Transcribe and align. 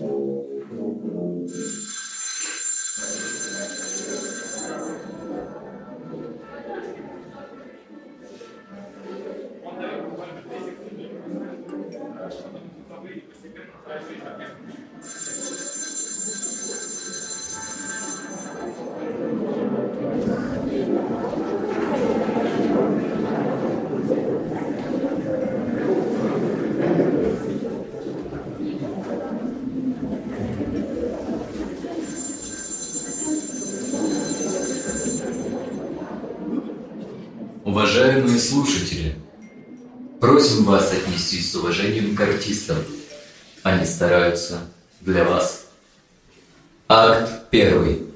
Уважаемые 0.00 0.40
слушатели, 38.40 39.14
просим 40.20 40.64
вас 40.64 40.92
отнестись 40.92 41.52
с 41.52 41.54
уважением 41.54 42.16
к 42.16 42.20
артистам. 42.20 42.78
Они 43.62 43.84
стараются 43.84 44.60
для 45.00 45.24
вас. 45.24 45.66
Акт 46.88 47.50
первый. 47.50 48.06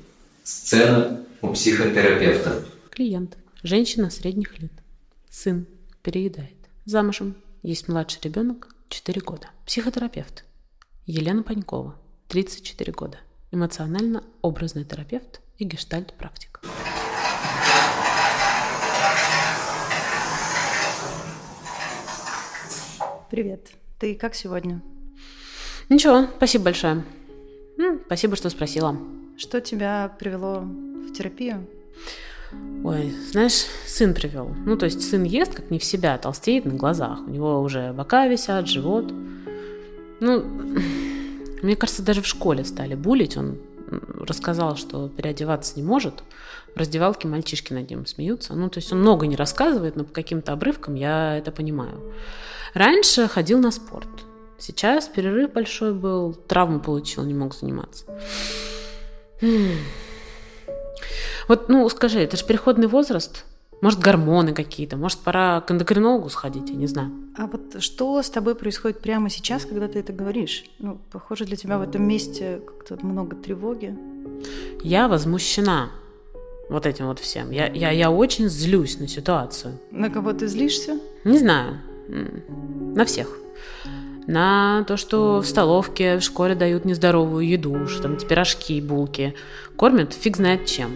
Сцена 0.42 1.24
у 1.42 1.52
психотерапевта. 1.52 2.64
Клиент. 2.90 3.36
Женщина 3.62 4.10
средних 4.10 4.58
лет. 4.58 4.72
Сын. 5.30 5.66
Переедает. 6.02 6.56
Замужем. 6.84 7.36
Есть 7.62 7.88
младший 7.88 8.20
ребенок. 8.22 8.68
4 8.88 9.20
года. 9.20 9.48
Психотерапевт. 9.66 10.44
Елена 11.06 11.42
Панькова. 11.42 11.98
34 12.28 12.92
года. 12.92 13.18
Эмоционально-образный 13.52 14.84
терапевт 14.84 15.40
и 15.58 15.64
гештальт-практик. 15.64 16.60
Привет. 23.34 23.72
Ты 23.98 24.14
как 24.14 24.36
сегодня? 24.36 24.80
Ничего, 25.88 26.28
спасибо 26.36 26.66
большое. 26.66 27.02
Спасибо, 28.06 28.36
что 28.36 28.48
спросила. 28.48 28.96
Что 29.36 29.60
тебя 29.60 30.14
привело 30.20 30.60
в 30.60 31.12
терапию? 31.12 31.66
Ой, 32.84 33.12
знаешь, 33.32 33.66
сын 33.88 34.14
привел. 34.14 34.54
Ну, 34.64 34.76
то 34.76 34.84
есть 34.84 35.02
сын 35.02 35.24
ест 35.24 35.52
как 35.52 35.68
не 35.72 35.80
в 35.80 35.84
себя, 35.84 36.16
толстеет 36.16 36.64
на 36.64 36.74
глазах. 36.74 37.26
У 37.26 37.30
него 37.30 37.60
уже 37.60 37.92
бока 37.92 38.28
висят, 38.28 38.68
живот. 38.68 39.12
Ну, 40.20 40.44
мне 41.60 41.74
кажется, 41.74 42.04
даже 42.04 42.22
в 42.22 42.28
школе 42.28 42.64
стали 42.64 42.94
булить. 42.94 43.36
Он 43.36 43.58
рассказал, 44.20 44.76
что 44.76 45.08
переодеваться 45.08 45.74
не 45.74 45.82
может. 45.82 46.22
В 46.74 46.78
раздевалке 46.78 47.28
мальчишки 47.28 47.72
над 47.72 47.88
ним 47.88 48.04
смеются. 48.06 48.54
Ну, 48.54 48.68
то 48.68 48.78
есть 48.78 48.92
он 48.92 49.00
много 49.00 49.26
не 49.26 49.36
рассказывает, 49.36 49.96
но 49.96 50.04
по 50.04 50.12
каким-то 50.12 50.52
обрывкам 50.52 50.94
я 50.94 51.38
это 51.38 51.52
понимаю. 51.52 52.12
Раньше 52.74 53.28
ходил 53.28 53.60
на 53.60 53.70
спорт. 53.70 54.08
Сейчас 54.58 55.08
перерыв 55.08 55.52
большой 55.52 55.94
был, 55.94 56.34
травму 56.34 56.80
получил, 56.80 57.22
не 57.24 57.34
мог 57.34 57.54
заниматься. 57.54 58.04
Вот, 61.48 61.68
ну, 61.68 61.88
скажи, 61.90 62.20
это 62.20 62.36
же 62.36 62.44
переходный 62.44 62.86
возраст. 62.86 63.44
Может, 63.80 63.98
гормоны 63.98 64.54
какие-то, 64.54 64.96
может, 64.96 65.18
пора 65.18 65.60
к 65.60 65.70
эндокринологу 65.70 66.30
сходить, 66.30 66.70
я 66.70 66.76
не 66.76 66.86
знаю. 66.86 67.12
А 67.36 67.46
вот 67.46 67.82
что 67.82 68.22
с 68.22 68.30
тобой 68.30 68.54
происходит 68.54 69.00
прямо 69.00 69.28
сейчас, 69.28 69.66
когда 69.66 69.88
ты 69.88 69.98
это 69.98 70.12
говоришь? 70.12 70.64
Ну, 70.78 70.98
похоже, 71.12 71.44
для 71.44 71.56
тебя 71.56 71.76
в 71.76 71.82
этом 71.82 72.02
месте 72.08 72.62
как-то 72.66 73.04
много 73.04 73.36
тревоги. 73.36 73.94
Я 74.82 75.06
возмущена 75.08 75.90
вот 76.68 76.86
этим 76.86 77.06
вот 77.06 77.18
всем. 77.18 77.50
Я, 77.50 77.66
я, 77.68 77.90
я 77.90 78.10
очень 78.10 78.48
злюсь 78.48 78.98
на 78.98 79.08
ситуацию. 79.08 79.78
На 79.90 80.10
кого 80.10 80.32
ты 80.32 80.46
злишься? 80.46 80.98
Не 81.24 81.38
знаю. 81.38 81.78
На 82.08 83.04
всех. 83.04 83.28
На 84.26 84.84
то, 84.84 84.96
что 84.96 85.40
в 85.40 85.46
столовке, 85.46 86.16
в 86.16 86.22
школе 86.22 86.54
дают 86.54 86.84
нездоровую 86.84 87.46
еду, 87.46 87.86
что 87.86 88.04
там 88.04 88.14
эти 88.14 88.24
пирожки, 88.24 88.80
булки. 88.80 89.34
Кормят 89.76 90.14
фиг 90.14 90.36
знает 90.36 90.66
чем. 90.66 90.90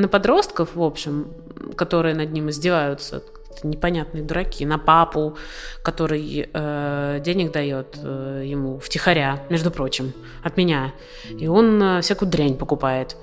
На 0.00 0.08
подростков, 0.08 0.76
в 0.76 0.82
общем, 0.82 1.28
которые 1.76 2.14
над 2.14 2.32
ним 2.32 2.50
издеваются, 2.50 3.22
непонятные 3.64 4.22
дураки, 4.22 4.64
на 4.64 4.78
папу, 4.78 5.36
который 5.82 6.48
э, 6.52 7.20
денег 7.24 7.52
дает 7.52 7.98
э, 8.02 8.44
ему 8.46 8.78
втихаря, 8.78 9.42
между 9.48 9.70
прочим, 9.70 10.12
от 10.42 10.56
меня. 10.56 10.92
И 11.28 11.48
он 11.48 11.82
э, 11.82 12.00
всякую 12.02 12.30
дрянь 12.30 12.56
покупает. 12.56 13.16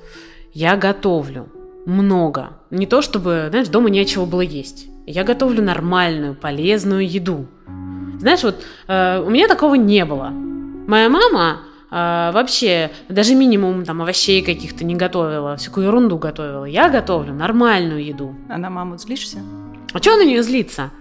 Я 0.55 0.77
готовлю 0.77 1.49
много. 1.85 2.51
Не 2.71 2.88
то 2.88 3.01
чтобы, 3.01 3.47
знаешь, 3.49 3.67
дома 3.67 3.89
нечего 3.89 4.25
было 4.25 4.39
есть. 4.39 4.88
Я 5.05 5.25
готовлю 5.25 5.61
нормальную, 5.61 6.33
полезную 6.33 7.05
еду. 7.05 7.47
Знаешь, 8.19 8.41
вот 8.41 8.63
э, 8.88 9.19
у 9.19 9.29
меня 9.29 9.49
такого 9.49 9.75
не 9.75 10.05
было. 10.05 10.29
Моя 10.29 11.09
мама 11.09 11.63
э, 11.91 12.31
вообще 12.33 12.89
даже 13.09 13.35
минимум 13.35 13.83
там 13.83 14.01
овощей 14.01 14.41
каких-то 14.41 14.85
не 14.85 14.95
готовила, 14.95 15.57
всякую 15.57 15.88
ерунду 15.88 16.17
готовила. 16.17 16.63
Я 16.63 16.87
готовлю 16.87 17.33
нормальную 17.33 18.05
еду. 18.05 18.33
А 18.47 18.57
на 18.57 18.69
маму 18.69 18.97
злишься? 18.97 19.39
А 19.91 19.97
что 19.97 20.16
на 20.16 20.23
нее 20.23 20.41
злиться? 20.41 20.91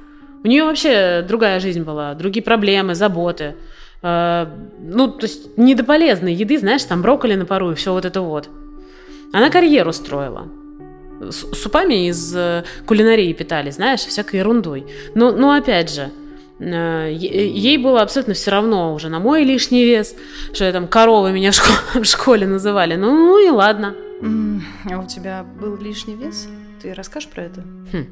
У 0.43 0.49
нее 0.49 0.65
вообще 0.65 1.25
другая 1.27 1.61
жизнь 1.61 1.85
была, 1.85 2.15
другие 2.15 2.43
проблемы, 2.43 2.97
заботы. 2.97 3.55
Э, 4.03 4.49
ну, 4.81 5.13
то 5.13 5.27
есть 5.27 5.57
не 5.57 5.77
до 5.77 5.85
полезной 5.85 6.35
еды, 6.35 6.59
знаешь, 6.59 6.83
там 6.83 7.03
брокколи 7.03 7.37
на 7.37 7.47
пару 7.47 7.71
и 7.71 7.77
все 7.77 7.93
вот 7.93 8.05
это 8.05 8.21
вот. 8.21 8.51
Она 9.35 9.51
карьеру 9.51 9.93
строила. 9.93 10.47
С- 11.21 11.53
супами 11.61 12.09
из 12.09 12.35
э, 12.37 12.63
кулинарии 12.87 13.33
питали, 13.33 13.71
знаешь, 13.71 14.01
всякой 14.01 14.37
ерундой. 14.41 14.87
Но, 15.15 15.33
но 15.33 15.53
опять 15.53 15.93
же, 15.93 16.11
э, 16.61 17.11
е- 17.13 17.49
ей 17.51 17.79
было 17.79 18.03
абсолютно 18.03 18.35
все 18.35 18.51
равно 18.53 18.95
уже 18.95 19.09
на 19.09 19.19
мой 19.19 19.45
лишний 19.45 19.85
вес, 19.85 20.15
что 20.53 20.65
я 20.65 20.73
там 20.73 20.87
коровы 20.87 21.33
меня 21.33 21.51
в, 21.51 21.55
шко- 21.55 22.01
в 22.03 22.05
школе 22.05 22.47
называли. 22.47 22.97
Ну, 22.97 23.11
ну 23.13 23.45
и 23.45 23.51
ладно. 23.51 23.95
А 24.91 24.99
у 25.01 25.07
тебя 25.07 25.45
был 25.61 25.77
лишний 25.77 26.15
вес? 26.15 26.49
Ты 26.81 26.95
расскажешь 26.95 27.29
про 27.29 27.43
это? 27.43 27.63
Хм. 27.93 28.07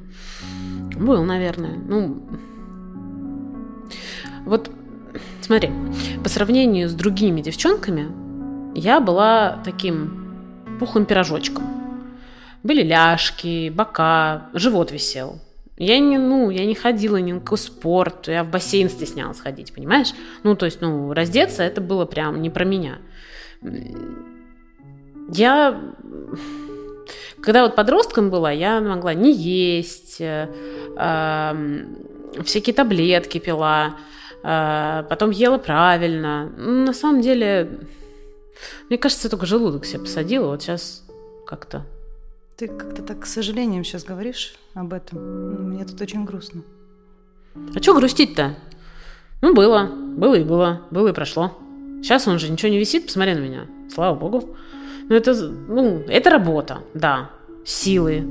Был, 1.07 1.23
наверное. 1.25 1.77
Ну, 1.89 2.23
вот 4.45 4.71
смотри, 5.41 5.71
по 6.23 6.29
сравнению 6.29 6.89
с 6.89 6.95
другими 6.95 7.41
девчонками, 7.43 8.09
я 8.75 9.01
была 9.01 9.61
таким 9.65 10.22
пухлым 10.83 11.07
пирожочком. 11.07 11.63
Были 12.65 12.83
ляжки, 12.83 13.71
бока, 13.71 14.49
живот 14.53 14.91
висел. 14.91 15.39
Я 15.77 16.01
не, 16.01 16.19
ну, 16.19 16.51
я 16.51 16.67
не 16.67 16.75
ходила 16.75 17.19
ни 17.19 17.31
на 17.31 17.39
какой 17.39 17.59
спорт, 17.59 18.27
я 18.27 18.43
в 18.43 18.51
бассейн 18.51 18.91
стеснялась 18.91 19.39
ходить, 19.39 19.73
понимаешь? 19.73 20.13
Ну, 20.43 20.57
то 20.57 20.67
есть, 20.67 20.81
ну, 20.81 21.13
раздеться 21.13 21.63
это 21.63 21.81
было 21.81 22.05
прям 22.05 22.43
не 22.43 22.51
про 22.51 22.65
меня. 22.65 22.99
Я, 25.33 25.81
когда 27.41 27.63
вот 27.63 27.77
подростком 27.77 28.31
была, 28.31 28.51
я 28.51 28.81
могла 28.81 29.15
не 29.15 29.33
есть, 29.33 30.21
э, 30.21 30.49
эм, 30.97 31.97
всякие 32.45 32.75
таблетки 32.75 33.39
пила, 33.39 33.99
э, 34.43 35.05
потом 35.09 35.31
ела 35.31 35.59
правильно. 35.59 36.47
На 36.57 36.93
самом 36.93 37.21
деле, 37.21 37.79
мне 38.89 38.99
кажется, 38.99 39.27
я 39.27 39.31
только 39.31 39.47
желудок 39.47 39.85
себе 39.85 40.01
посадила, 40.01 40.47
вот 40.47 40.63
сейчас 40.63 41.05
как-то. 41.47 41.87
Ты 42.57 42.69
как-то 42.69 43.03
так 43.03 43.27
с 43.27 43.33
сожалением 43.33 43.85
сейчас 43.85 44.05
говоришь 44.05 44.55
об 44.75 44.93
этом. 44.93 45.19
Мне 45.71 45.85
тут 45.85 46.01
очень 46.01 46.25
грустно. 46.25 46.63
А 47.75 47.83
что 47.83 47.95
грустить-то? 47.95 48.57
Ну, 49.41 49.55
было, 49.55 49.87
было 49.87 50.35
и 50.37 50.45
было, 50.45 50.83
было 50.91 51.09
и 51.09 51.13
прошло. 51.13 51.59
Сейчас 52.03 52.27
он 52.29 52.39
же 52.39 52.51
ничего 52.51 52.71
не 52.71 52.79
висит, 52.79 53.07
посмотри 53.07 53.35
на 53.35 53.41
меня. 53.41 53.67
Слава 53.93 54.15
богу. 54.15 54.57
Ну, 55.09 55.15
это, 55.17 55.35
ну, 55.35 56.05
это 56.09 56.31
работа, 56.31 56.81
да. 56.95 57.31
Силы. 57.65 58.25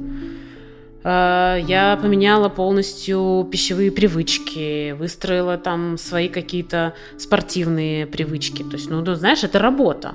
Э, 1.04 1.58
Я 1.66 1.98
поменяла 2.02 2.50
полностью 2.50 3.48
пищевые 3.52 3.92
привычки, 3.92 4.92
выстроила 4.94 5.58
там 5.58 5.98
свои 5.98 6.28
какие-то 6.28 6.94
спортивные 7.18 8.08
привычки. 8.08 8.64
То 8.64 8.74
есть, 8.74 8.90
ну, 8.90 9.02
ну, 9.02 9.16
знаешь, 9.16 9.44
это 9.44 9.60
работа. 9.60 10.14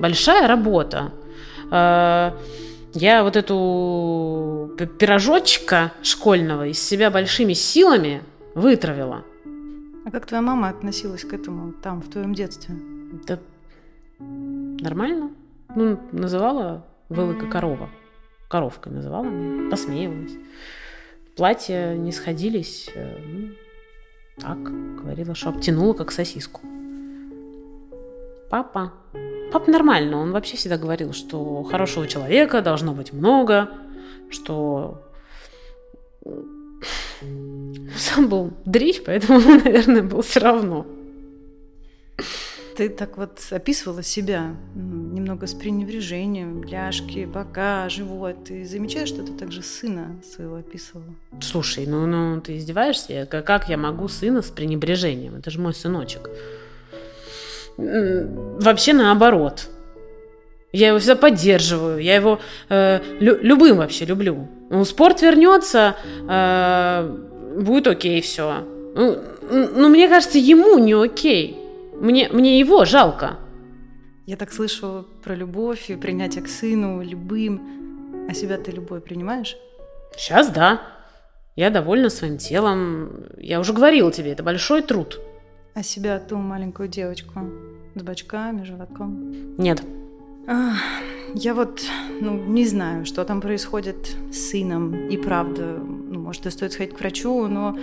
Большая 0.00 0.48
работа. 0.48 1.12
Э, 1.70 2.32
Я 2.92 3.22
вот 3.22 3.36
эту 3.36 4.72
пирожочка 4.98 5.92
школьного 6.02 6.66
из 6.66 6.82
себя 6.82 7.10
большими 7.10 7.52
силами 7.52 8.22
вытравила. 8.54 9.24
А 10.04 10.10
как 10.10 10.26
твоя 10.26 10.42
мама 10.42 10.68
относилась 10.70 11.24
к 11.24 11.32
этому 11.32 11.72
там, 11.72 12.00
в 12.02 12.08
твоем 12.10 12.34
детстве? 12.34 12.74
Да 13.26 13.38
нормально. 14.18 15.30
Ну, 15.76 16.00
называла 16.12 16.84
Вылыка 17.08 17.46
корова. 17.46 17.88
Коровкой 18.48 18.92
называла, 18.92 19.26
посмеивалась. 19.70 20.32
Платья 21.36 21.94
не 21.94 22.12
сходились. 22.12 22.88
э, 22.94 23.18
ну, 23.18 23.48
так, 24.40 24.62
говорила, 24.96 25.34
что 25.34 25.50
обтянула, 25.50 25.92
как 25.94 26.10
сосиску. 26.12 26.60
Папа. 28.50 28.92
Папа 29.52 29.70
нормально, 29.70 30.18
он 30.18 30.32
вообще 30.32 30.56
всегда 30.56 30.76
говорил, 30.76 31.12
что 31.12 31.62
хорошего 31.62 32.06
человека 32.06 32.62
должно 32.62 32.92
быть 32.92 33.12
много, 33.12 33.70
что 34.28 35.02
сам 37.96 38.28
был 38.28 38.52
дрищ, 38.64 39.02
поэтому, 39.04 39.40
наверное, 39.40 40.02
был 40.02 40.22
все 40.22 40.40
равно. 40.40 40.86
Ты 42.76 42.88
так 42.88 43.18
вот 43.18 43.40
описывала 43.50 44.02
себя 44.02 44.56
немного 44.74 45.46
с 45.46 45.54
пренебрежением, 45.54 46.64
ляжки, 46.64 47.26
бока, 47.26 47.88
живот. 47.88 48.44
Ты 48.44 48.64
замечаешь, 48.64 49.08
что 49.08 49.22
ты 49.22 49.32
также 49.32 49.62
сына 49.62 50.16
своего 50.24 50.56
описывала? 50.56 51.04
Слушай, 51.40 51.86
ну, 51.86 52.06
ну 52.06 52.40
ты 52.40 52.56
издеваешься? 52.56 53.26
Как 53.26 53.68
я 53.68 53.76
могу 53.76 54.08
сына 54.08 54.42
с 54.42 54.50
пренебрежением? 54.50 55.36
Это 55.36 55.50
же 55.50 55.60
мой 55.60 55.74
сыночек. 55.74 56.30
Вообще 58.60 58.92
наоборот. 58.92 59.68
Я 60.72 60.88
его 60.88 60.98
всегда 60.98 61.16
поддерживаю, 61.16 61.98
я 61.98 62.14
его 62.14 62.38
э, 62.68 63.00
лю- 63.18 63.38
любым 63.42 63.78
вообще 63.78 64.04
люблю. 64.04 64.46
Ну, 64.70 64.84
спорт 64.84 65.20
вернется, 65.20 65.96
э, 66.28 67.60
будет 67.60 67.88
окей 67.88 68.20
все. 68.20 68.64
Ну, 68.94 69.18
ну, 69.50 69.88
мне 69.88 70.08
кажется, 70.08 70.38
ему 70.38 70.78
не 70.78 70.92
окей. 70.92 71.58
Мне, 71.94 72.28
мне 72.30 72.60
его 72.60 72.84
жалко. 72.84 73.38
Я 74.26 74.36
так 74.36 74.52
слышу 74.52 75.06
про 75.24 75.34
любовь 75.34 75.90
и 75.90 75.96
принятие 75.96 76.44
к 76.44 76.48
сыну, 76.48 77.02
любым. 77.02 78.26
А 78.28 78.34
себя 78.34 78.56
ты 78.56 78.70
любой 78.70 79.00
принимаешь? 79.00 79.56
Сейчас 80.16 80.50
да. 80.50 80.82
Я 81.56 81.70
довольна 81.70 82.10
своим 82.10 82.38
телом. 82.38 83.26
Я 83.38 83.58
уже 83.58 83.72
говорила 83.72 84.12
тебе, 84.12 84.30
это 84.30 84.44
большой 84.44 84.82
труд. 84.82 85.20
А 85.74 85.82
себя 85.82 86.20
ту 86.20 86.36
маленькую 86.36 86.88
девочку 86.88 87.40
с 87.94 88.02
бочками, 88.02 88.64
животком? 88.64 89.56
Нет. 89.58 89.82
Я 91.34 91.54
вот, 91.54 91.84
ну, 92.20 92.36
не 92.36 92.66
знаю, 92.66 93.06
что 93.06 93.24
там 93.24 93.40
происходит 93.40 94.16
с 94.32 94.50
сыном. 94.50 95.08
И 95.08 95.16
правда, 95.16 95.78
ну, 95.78 96.20
может, 96.20 96.46
и 96.46 96.50
стоит 96.50 96.72
сходить 96.72 96.94
к 96.94 97.00
врачу, 97.00 97.46
но 97.46 97.76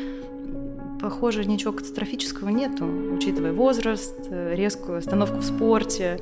похоже, 1.00 1.46
ничего 1.46 1.72
катастрофического 1.72 2.50
нету, 2.50 2.86
учитывая 2.86 3.54
возраст, 3.54 4.16
э, 4.30 4.56
резкую 4.56 4.98
остановку 4.98 5.38
в 5.38 5.46
спорте. 5.46 6.20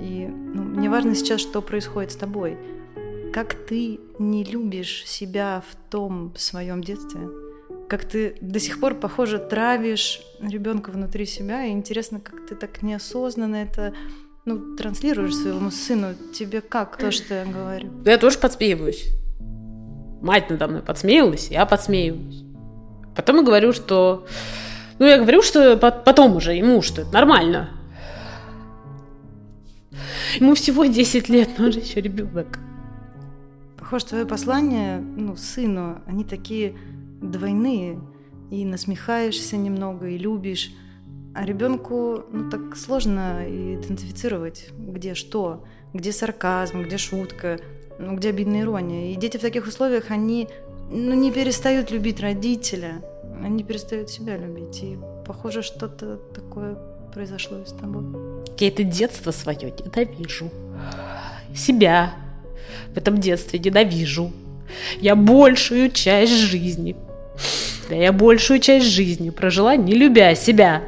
И 0.00 0.28
ну, 0.28 0.62
мне 0.62 0.88
важно 0.88 1.14
сейчас, 1.14 1.40
что 1.40 1.62
происходит 1.62 2.12
с 2.12 2.16
тобой. 2.16 2.56
Как 3.32 3.54
ты 3.54 3.98
не 4.18 4.44
любишь 4.44 5.04
себя 5.06 5.62
в 5.68 5.74
том 5.90 6.32
своем 6.36 6.84
детстве? 6.84 7.28
Как 7.92 8.06
ты 8.06 8.36
до 8.40 8.58
сих 8.58 8.80
пор, 8.80 8.94
похоже, 8.94 9.38
травишь 9.38 10.22
ребенка 10.40 10.88
внутри 10.88 11.26
себя, 11.26 11.66
и 11.66 11.72
интересно, 11.72 12.20
как 12.20 12.46
ты 12.46 12.54
так 12.54 12.80
неосознанно 12.80 13.56
это 13.56 13.92
ну, 14.46 14.76
транслируешь 14.76 15.34
своему 15.34 15.70
сыну, 15.70 16.14
тебе 16.32 16.62
как 16.62 16.96
то, 16.96 17.10
что 17.10 17.34
я 17.34 17.44
говорю? 17.44 17.90
Да 18.02 18.12
я 18.12 18.16
тоже 18.16 18.38
подсмеиваюсь. 18.38 19.08
Мать 20.22 20.48
надо 20.48 20.68
мной 20.68 20.80
подсмеивалась, 20.80 21.50
я 21.50 21.66
подсмеиваюсь. 21.66 22.44
Потом 23.14 23.36
я 23.36 23.42
говорю, 23.42 23.74
что... 23.74 24.26
Ну, 24.98 25.04
я 25.04 25.18
говорю, 25.18 25.42
что 25.42 25.76
потом 25.76 26.36
уже 26.36 26.54
ему, 26.54 26.80
что 26.80 27.02
это 27.02 27.12
нормально. 27.12 27.68
Ему 30.40 30.54
всего 30.54 30.86
10 30.86 31.28
лет, 31.28 31.50
но 31.58 31.66
он 31.66 31.72
же 31.72 31.80
еще 31.80 32.00
ребенок. 32.00 32.58
Похоже, 33.78 34.06
твое 34.06 34.24
послание, 34.24 34.96
ну, 34.96 35.36
сыну, 35.36 36.00
они 36.06 36.24
такие 36.24 36.74
двойные. 37.22 38.00
И 38.50 38.66
насмехаешься 38.66 39.56
немного, 39.56 40.08
и 40.08 40.18
любишь. 40.18 40.72
А 41.34 41.46
ребенку 41.46 42.24
ну, 42.30 42.50
так 42.50 42.76
сложно 42.76 43.42
идентифицировать, 43.46 44.68
где 44.76 45.14
что, 45.14 45.64
где 45.94 46.12
сарказм, 46.12 46.82
где 46.82 46.98
шутка, 46.98 47.58
ну, 47.98 48.16
где 48.16 48.28
обидная 48.28 48.62
ирония. 48.62 49.12
И 49.12 49.16
дети 49.16 49.38
в 49.38 49.40
таких 49.40 49.66
условиях, 49.66 50.10
они 50.10 50.48
ну, 50.90 51.14
не 51.14 51.32
перестают 51.32 51.90
любить 51.90 52.20
родителя, 52.20 53.02
они 53.42 53.64
перестают 53.64 54.10
себя 54.10 54.36
любить. 54.36 54.82
И 54.82 54.98
похоже, 55.26 55.62
что-то 55.62 56.16
такое 56.34 56.76
произошло 57.14 57.58
и 57.58 57.64
с 57.64 57.72
тобой. 57.72 58.04
Я 58.58 58.68
это 58.68 58.84
детство 58.84 59.30
свое 59.30 59.70
ненавижу. 59.70 60.50
Себя 61.54 62.14
в 62.94 62.98
этом 62.98 63.18
детстве 63.18 63.58
ненавижу. 63.58 64.30
Я 65.00 65.16
большую 65.16 65.90
часть 65.90 66.32
жизни, 66.32 66.96
да 67.88 67.94
я 67.94 68.12
большую 68.12 68.60
часть 68.60 68.86
жизни 68.86 69.30
прожила, 69.30 69.76
не 69.76 69.94
любя 69.94 70.34
себя. 70.34 70.82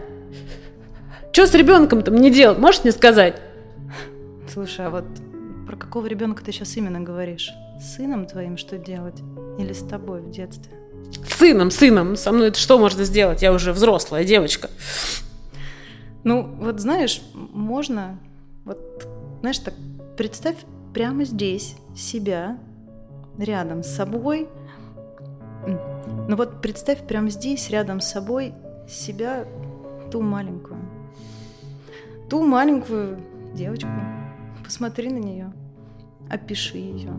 Что 1.33 1.47
с 1.47 1.55
ребенком-то 1.55 2.11
мне 2.11 2.31
делать? 2.31 2.59
Можешь 2.59 2.85
мне 2.85 2.93
сказать? 2.93 3.41
Слушай, 4.53 4.87
а 4.87 4.91
вот 4.91 5.05
про 5.67 5.77
какого 5.77 6.07
ребенка 6.07 6.45
ты 6.45 6.53
сейчас 6.53 6.77
именно 6.77 7.01
говоришь? 7.01 7.51
С 7.81 7.97
сыном 7.97 8.27
твоим 8.27 8.57
что 8.57 8.79
делать? 8.79 9.21
Или 9.59 9.73
с 9.73 9.83
тобой 9.83 10.21
в 10.21 10.31
детстве? 10.31 10.73
С 11.27 11.39
сыном, 11.39 11.71
сыном. 11.71 12.17
Со 12.17 12.31
мной 12.33 12.49
это 12.49 12.59
что 12.59 12.79
можно 12.79 13.05
сделать? 13.05 13.43
Я 13.43 13.53
уже 13.53 13.73
взрослая 13.73 14.25
девочка. 14.25 14.71
Ну, 16.23 16.43
вот 16.59 16.81
знаешь, 16.81 17.21
можно, 17.35 18.19
вот, 18.65 19.07
знаешь, 19.41 19.59
так 19.59 19.75
представь 20.17 20.57
прямо 20.95 21.25
здесь 21.25 21.75
себя, 21.97 22.57
рядом 23.39 23.83
с 23.83 23.89
собой. 23.89 24.49
Ну 26.29 26.37
вот 26.37 26.61
представь 26.63 27.07
прямо 27.07 27.31
здесь, 27.31 27.71
рядом 27.71 28.01
с 28.01 28.11
собой, 28.11 28.55
себя, 28.89 29.47
ту 30.11 30.21
маленькую 30.21 30.79
ту 32.29 32.43
маленькую 32.43 33.19
девочку. 33.55 33.91
Посмотри 34.65 35.09
на 35.11 35.19
нее, 35.19 35.53
опиши 36.29 36.79
ее. 36.79 37.13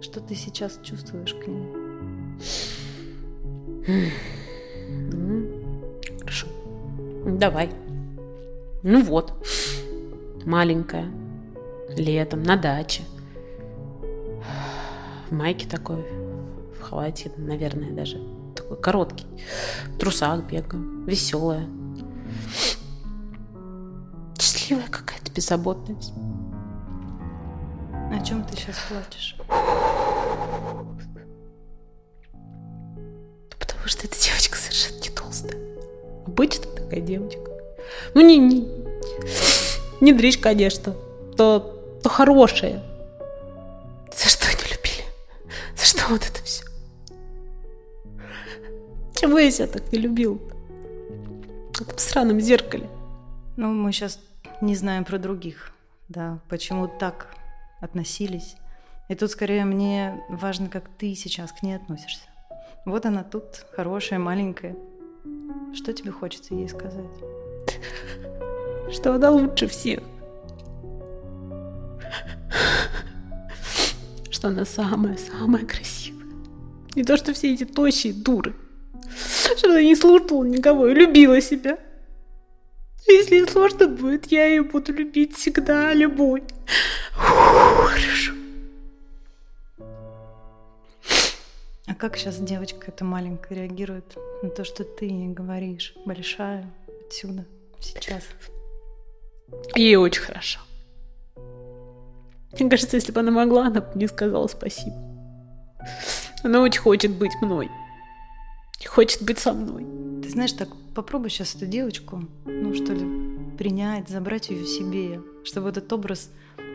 Что 0.00 0.20
ты 0.20 0.34
сейчас 0.34 0.78
чувствуешь 0.82 1.34
к 1.34 1.46
ней? 1.46 1.66
Хорошо. 6.20 6.46
Давай. 7.26 7.70
Ну 8.82 9.02
вот. 9.02 9.34
Маленькая. 10.44 11.06
Летом 11.96 12.42
на 12.42 12.56
даче. 12.56 13.02
В 15.28 15.32
майке 15.32 15.68
такой. 15.68 16.19
Халате, 16.90 17.32
наверное, 17.36 17.92
даже. 17.92 18.20
Такой 18.54 18.76
короткий. 18.80 19.26
В 19.94 19.98
трусах 19.98 20.42
бегаю. 20.44 21.04
Веселая 21.06 21.66
красивая 24.70 24.88
какая-то 24.88 25.32
беззаботность. 25.32 26.12
О 27.92 28.24
чем 28.24 28.44
ты 28.44 28.56
сейчас 28.56 28.76
плачешь? 28.88 29.36
Потому 33.58 33.86
что 33.86 34.06
эта 34.06 34.16
девочка 34.20 34.56
совершенно 34.56 35.00
не 35.00 35.08
толстая. 35.10 35.60
Обычно 36.26 36.66
такая 36.66 37.00
девочка. 37.00 37.50
Ну, 38.14 38.20
не, 38.20 38.38
не, 38.38 38.68
не 40.00 40.12
дрищ, 40.12 40.38
конечно, 40.38 40.94
то, 41.36 41.98
то 42.02 42.08
хорошая. 42.08 42.82
За 44.16 44.28
что 44.28 44.46
не 44.46 44.70
любили? 44.72 45.04
За 45.76 45.84
что 45.84 46.08
вот 46.10 46.22
это 46.22 46.44
все? 46.44 46.64
Чего 49.20 49.38
я 49.38 49.50
себя 49.50 49.66
так 49.66 49.92
не 49.92 49.98
любил? 49.98 50.40
В 51.74 51.80
этом 51.82 51.98
сраном 51.98 52.40
зеркале. 52.40 52.88
Ну, 53.58 53.70
мы 53.70 53.92
сейчас 53.92 54.18
не 54.62 54.74
знаем 54.74 55.04
про 55.04 55.18
других, 55.18 55.72
да, 56.08 56.38
почему 56.48 56.88
так 56.88 57.26
относились. 57.82 58.56
И 59.10 59.14
тут 59.14 59.30
скорее 59.30 59.66
мне 59.66 60.24
важно, 60.30 60.70
как 60.70 60.88
ты 60.96 61.14
сейчас 61.14 61.52
к 61.52 61.62
ней 61.62 61.74
относишься. 61.74 62.30
Вот 62.86 63.04
она 63.04 63.22
тут, 63.22 63.66
хорошая, 63.76 64.18
маленькая. 64.18 64.74
Что 65.74 65.92
тебе 65.92 66.12
хочется 66.12 66.54
ей 66.54 66.70
сказать? 66.70 67.04
Что 68.90 69.16
она 69.16 69.30
лучше 69.32 69.66
всех. 69.66 70.00
Что 74.30 74.48
она 74.48 74.64
самая-самая 74.64 75.66
красивая. 75.66 76.24
Не 76.94 77.04
то, 77.04 77.18
что 77.18 77.34
все 77.34 77.52
эти 77.52 77.66
тощие 77.66 78.14
дуры. 78.14 78.54
Что 79.60 79.68
она 79.68 79.82
не 79.82 79.94
слушала 79.94 80.42
никого 80.42 80.88
и 80.88 80.94
любила 80.94 81.38
себя. 81.42 81.76
Если 83.06 83.44
сложно 83.44 83.88
будет, 83.88 84.32
я 84.32 84.46
ее 84.46 84.62
буду 84.62 84.90
любить 84.90 85.36
всегда, 85.36 85.92
любой. 85.92 86.42
Фу, 87.12 87.34
хорошо. 87.84 88.32
А 91.86 91.94
как 91.94 92.16
сейчас 92.16 92.38
девочка 92.38 92.86
эта 92.88 93.04
маленькая 93.04 93.56
реагирует 93.56 94.16
на 94.42 94.48
то, 94.48 94.64
что 94.64 94.82
ты 94.82 95.04
ей 95.04 95.28
говоришь, 95.28 95.92
большая, 96.06 96.72
отсюда, 97.06 97.44
сейчас? 97.80 98.22
Ей 99.74 99.96
очень 99.96 100.22
хорошо. 100.22 100.60
Мне 102.58 102.70
кажется, 102.70 102.96
если 102.96 103.12
бы 103.12 103.20
она 103.20 103.30
могла, 103.30 103.66
она 103.66 103.82
бы 103.82 103.88
мне 103.94 104.08
сказала 104.08 104.46
спасибо. 104.46 104.96
Она 106.44 106.62
очень 106.62 106.80
хочет 106.80 107.10
быть 107.10 107.32
мной. 107.42 107.68
Хочет 108.90 109.22
быть 109.22 109.38
со 109.38 109.52
мной. 109.52 109.86
Ты 110.20 110.30
знаешь, 110.30 110.50
так 110.50 110.68
попробуй 110.96 111.30
сейчас 111.30 111.54
эту 111.54 111.66
девочку, 111.66 112.24
ну 112.44 112.74
что 112.74 112.92
ли, 112.92 113.06
принять, 113.56 114.08
забрать 114.08 114.50
ее 114.50 114.64
в 114.64 114.68
себе, 114.68 115.22
чтобы 115.44 115.68
этот 115.68 115.92
образ 115.92 116.32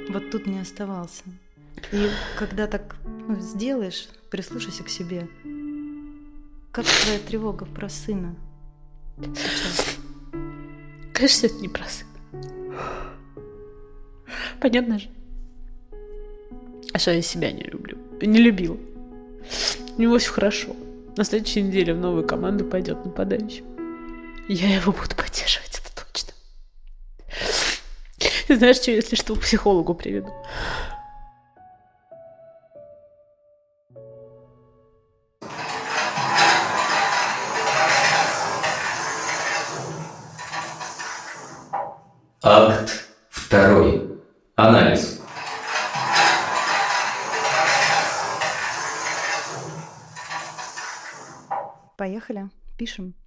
вот 0.07 0.31
тут 0.31 0.48
не 0.48 0.60
оставался. 0.60 1.24
И 1.91 2.07
когда 2.38 2.67
так 2.67 2.95
ну, 3.27 3.41
сделаешь, 3.41 4.07
прислушайся 4.31 4.84
к 4.84 4.89
себе. 4.89 5.27
Как 6.72 6.86
твоя 6.86 7.19
тревога 7.19 7.65
про 7.65 7.89
сына 7.89 8.38
сейчас? 9.17 9.98
Конечно, 11.12 11.48
это 11.48 11.55
не 11.55 11.67
про 11.67 11.84
сына. 11.84 12.45
Понятно 14.62 15.00
же. 15.00 15.10
А 16.93 16.98
что 16.98 17.12
я 17.12 17.22
себя 17.22 17.51
не 17.51 17.63
люблю? 17.63 17.98
Не 18.22 18.39
любил. 18.39 18.79
У 19.98 20.01
него 20.01 20.17
все 20.17 20.31
хорошо. 20.31 20.77
На 21.17 21.24
следующей 21.24 21.62
неделе 21.62 21.93
в 21.93 21.98
новую 21.98 22.27
команду 22.27 22.65
пойдет 22.65 23.05
нападающий. 23.05 23.63
Я 24.48 24.75
его 24.75 24.91
буду 24.91 25.15
поддерживать, 25.15 25.81
это 25.81 26.05
точно. 26.05 26.34
Знаешь, 28.50 28.77
что, 28.77 28.91
если 28.91 29.15
что, 29.15 29.36
к 29.36 29.41
психологу 29.41 29.93
приведу. 29.93 30.31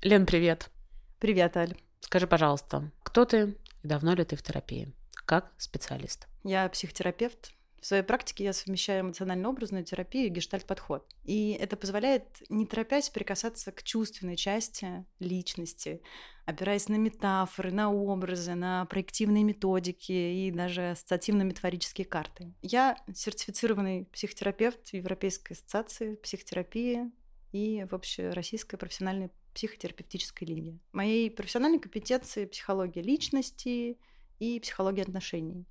Лен, 0.09 0.25
привет. 0.25 0.71
Привет, 1.19 1.55
Аль. 1.59 1.77
Скажи, 2.01 2.27
пожалуйста, 2.27 2.91
кто 3.03 3.27
ты 3.27 3.59
и 3.83 3.87
давно 3.87 4.15
ли 4.15 4.25
ты 4.25 4.37
в 4.37 4.43
терапии? 4.43 4.95
Как 5.27 5.53
специалист? 5.59 6.29
Я 6.45 6.67
психотерапевт. 6.71 7.53
В 7.79 7.85
своей 7.85 8.03
практике 8.03 8.45
я 8.45 8.55
совмещаю 8.55 9.03
эмоционально-образную 9.03 9.85
терапию 9.85 10.29
и 10.29 10.31
гештальт-подход. 10.31 11.07
И 11.25 11.51
это 11.61 11.77
позволяет, 11.77 12.25
не 12.49 12.65
торопясь, 12.65 13.11
прикасаться 13.11 13.71
к 13.71 13.83
чувственной 13.83 14.37
части 14.37 15.05
личности, 15.21 16.01
опираясь 16.47 16.89
на 16.89 16.95
метафоры, 16.95 17.71
на 17.71 17.93
образы, 17.93 18.55
на 18.55 18.87
проективные 18.87 19.45
методики 19.45 20.13
и 20.13 20.51
даже 20.51 20.93
ассоциативно-метафорические 20.93 22.07
карты. 22.07 22.55
Я 22.63 22.97
сертифицированный 23.15 24.07
психотерапевт 24.07 24.89
Европейской 24.95 25.53
ассоциации 25.53 26.15
психотерапии 26.15 27.11
и 27.53 27.85
в 27.91 27.95
общероссийской 27.95 28.79
профессиональной 28.79 29.31
психотерапевтической 29.59 30.47
лиге. 30.47 30.79
Моей 30.93 31.33
профессиональной 31.33 31.81
компетенции 31.81 32.45
психология 32.45 33.03
личности 33.03 33.99
и 34.39 34.61
психология 34.61 35.03
отношений. 35.03 35.67